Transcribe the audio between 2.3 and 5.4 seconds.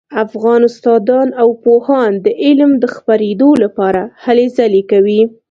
علم د خپریدو لپاره هلې ځلې کوي